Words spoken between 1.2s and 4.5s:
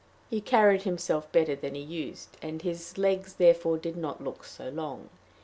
better than he used, and his legs therefore did not look